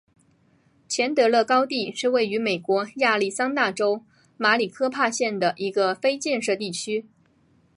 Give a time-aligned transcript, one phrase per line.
[0.89, 4.03] 钱德勒高地是位于美国亚利桑那州
[4.35, 7.05] 马里科帕县的一个非建制地区。